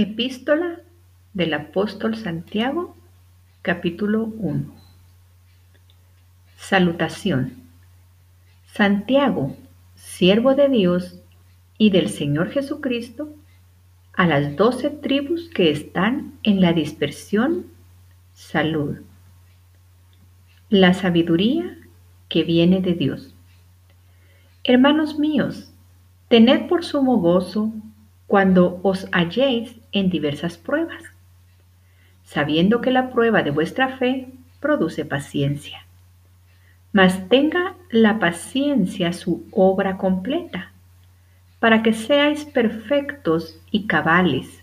[0.00, 0.78] Epístola
[1.34, 2.94] del apóstol Santiago,
[3.62, 4.72] capítulo 1.
[6.56, 7.54] Salutación.
[8.64, 9.56] Santiago,
[9.96, 11.20] siervo de Dios
[11.78, 13.34] y del Señor Jesucristo,
[14.12, 17.66] a las doce tribus que están en la dispersión,
[18.34, 18.98] salud.
[20.70, 21.76] La sabiduría
[22.28, 23.34] que viene de Dios.
[24.62, 25.72] Hermanos míos,
[26.28, 27.72] tened por sumo gozo
[28.28, 31.02] cuando os halléis en diversas pruebas,
[32.24, 34.28] sabiendo que la prueba de vuestra fe
[34.60, 35.86] produce paciencia.
[36.92, 40.72] Mas tenga la paciencia su obra completa,
[41.58, 44.62] para que seáis perfectos y cabales,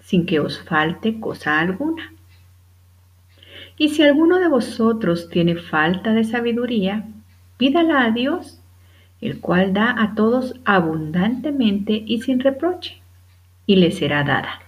[0.00, 2.12] sin que os falte cosa alguna.
[3.76, 7.08] Y si alguno de vosotros tiene falta de sabiduría,
[7.56, 8.60] pídala a Dios,
[9.20, 12.99] el cual da a todos abundantemente y sin reproche
[13.66, 14.60] y le será dada.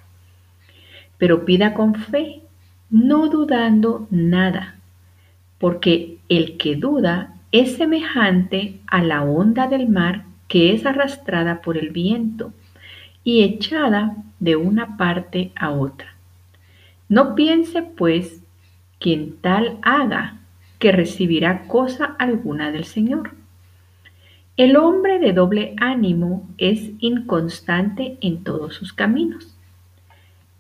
[1.19, 2.43] Pero pida con fe,
[2.91, 4.77] no dudando nada,
[5.59, 11.79] porque el que duda es semejante a la onda del mar que es arrastrada por
[11.79, 12.53] el viento
[13.25, 16.15] y echada de una parte a otra.
[17.09, 18.43] No piense, pues,
[18.99, 20.41] quien tal haga,
[20.79, 23.42] que recibirá cosa alguna del Señor.
[24.59, 29.57] El hombre de doble ánimo es inconstante en todos sus caminos.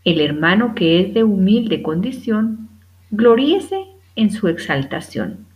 [0.02, 2.70] El hermano que es de humilde condición,
[3.10, 3.84] gloríese
[4.16, 5.46] en su exaltación.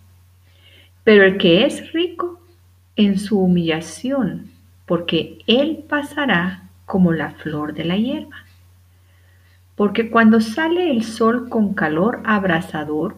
[1.02, 2.38] Pero el que es rico,
[2.94, 4.50] en su humillación,
[4.84, 8.44] porque él pasará como la flor de la hierba.
[9.76, 13.16] Porque cuando sale el sol con calor abrasador,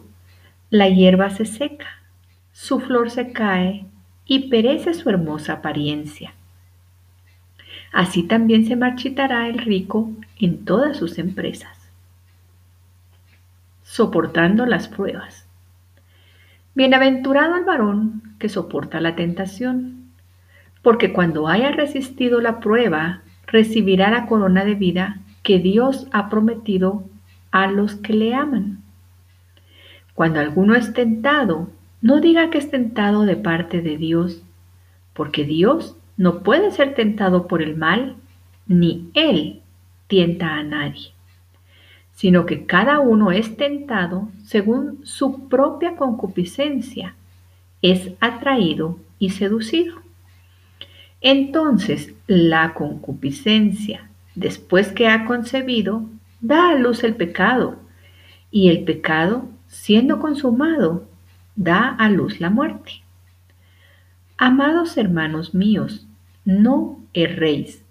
[0.70, 1.89] la hierba se seca,
[2.52, 3.86] su flor se cae
[4.29, 6.34] y perece su hermosa apariencia.
[7.93, 11.91] Así también se marchitará el rico en todas sus empresas.
[13.83, 15.47] Soportando las pruebas.
[16.75, 20.11] Bienaventurado el varón que soporta la tentación,
[20.83, 27.05] porque cuando haya resistido la prueba, recibirá la corona de vida que Dios ha prometido
[27.51, 28.83] a los que le aman.
[30.14, 31.70] Cuando alguno es tentado,
[32.01, 34.42] no diga que es tentado de parte de Dios,
[35.14, 38.17] porque Dios no puede ser tentado por el mal,
[38.67, 39.63] ni Él
[40.07, 41.13] tienta a nadie,
[42.13, 47.14] sino que cada uno es tentado según su propia concupiscencia,
[47.83, 49.97] es atraído y seducido.
[51.20, 56.03] Entonces la concupiscencia, después que ha concebido,
[56.41, 57.77] da a luz el pecado,
[58.51, 61.07] y el pecado, siendo consumado,
[61.58, 63.02] da a luz la muerte.
[64.36, 66.07] Amados hermanos míos,
[66.45, 67.85] no erréis.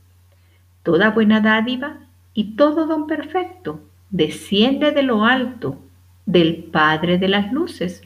[0.83, 1.97] Toda buena dádiva
[2.33, 5.81] y todo don perfecto desciende de lo alto,
[6.25, 8.01] del Padre de las Luces,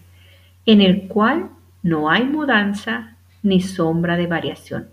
[0.66, 1.51] en el cual
[1.83, 4.89] no hay mudanza ni sombra de variación.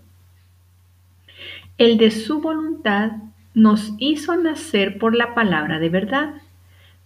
[1.79, 3.13] El de su voluntad
[3.55, 6.35] nos hizo nacer por la palabra de verdad,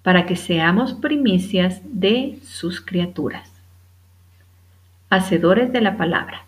[0.03, 3.52] para que seamos primicias de sus criaturas
[5.13, 6.47] hacedores de la palabra.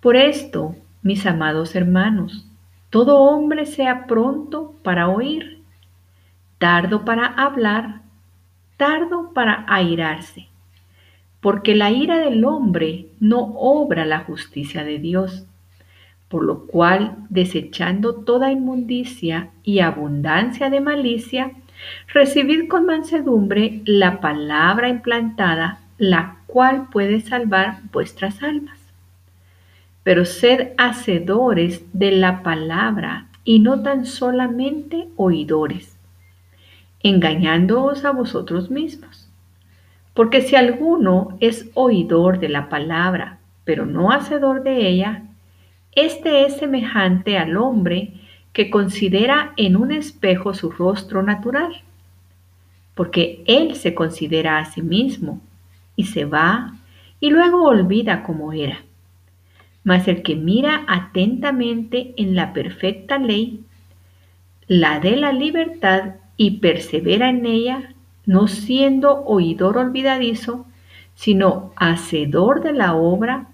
[0.00, 2.46] Por esto, mis amados hermanos,
[2.88, 5.60] todo hombre sea pronto para oír,
[6.56, 8.00] tardo para hablar,
[8.78, 10.48] tardo para airarse,
[11.42, 15.46] porque la ira del hombre no obra la justicia de Dios,
[16.30, 21.50] por lo cual, desechando toda inmundicia y abundancia de malicia,
[22.14, 28.78] recibid con mansedumbre la palabra implantada, la cual puede salvar vuestras almas.
[30.02, 35.96] Pero sed hacedores de la palabra y no tan solamente oidores,
[37.02, 39.30] engañándoos a vosotros mismos.
[40.12, 45.22] Porque si alguno es oidor de la palabra, pero no hacedor de ella,
[45.92, 48.12] este es semejante al hombre
[48.52, 51.80] que considera en un espejo su rostro natural,
[52.94, 55.40] porque él se considera a sí mismo
[55.96, 56.74] y se va
[57.20, 58.82] y luego olvida cómo era.
[59.84, 63.64] Mas el que mira atentamente en la perfecta ley,
[64.66, 67.94] la de la libertad y persevera en ella,
[68.26, 70.66] no siendo oidor olvidadizo,
[71.14, 73.48] sino hacedor de la obra,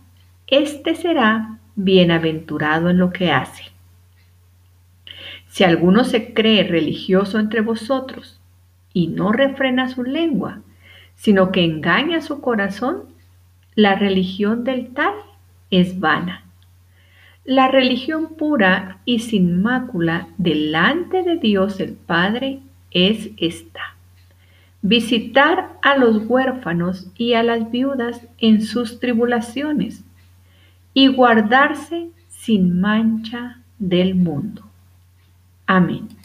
[0.46, 3.64] éste será bienaventurado en lo que hace.
[5.48, 8.40] Si alguno se cree religioso entre vosotros
[8.92, 10.60] y no refrena su lengua,
[11.18, 13.02] sino que engaña su corazón,
[13.74, 15.14] la religión del tal
[15.70, 16.44] es vana.
[17.44, 22.60] La religión pura y sin mácula delante de Dios el Padre
[22.90, 23.96] es esta.
[24.80, 30.04] Visitar a los huérfanos y a las viudas en sus tribulaciones
[30.94, 34.62] y guardarse sin mancha del mundo.
[35.66, 36.17] Amén.